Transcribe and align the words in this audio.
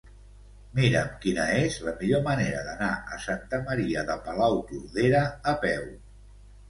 Mira'm 0.79 1.09
quina 1.25 1.43
és 1.57 1.75
la 1.89 1.93
millor 1.99 2.23
manera 2.29 2.63
d'anar 2.69 2.89
a 3.17 3.21
Santa 3.27 3.61
Maria 3.69 4.07
de 4.09 4.17
Palautordera 4.25 5.23
a 5.53 5.59
peu. 5.67 5.85